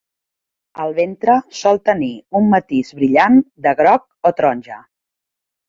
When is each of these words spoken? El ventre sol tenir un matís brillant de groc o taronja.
El 0.85 0.95
ventre 0.99 1.35
sol 1.57 1.81
tenir 1.91 2.09
un 2.41 2.49
matís 2.55 2.91
brillant 3.03 3.39
de 3.69 3.77
groc 3.83 4.09
o 4.29 4.35
taronja. 4.43 4.83